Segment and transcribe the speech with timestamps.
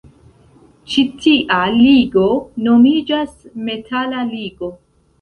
[0.93, 2.25] Ĉi tia ligo
[2.71, 3.39] nomiĝas
[3.71, 4.77] metala ligo.